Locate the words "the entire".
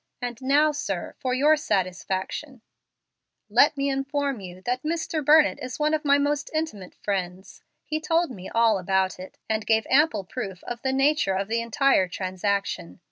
11.49-12.07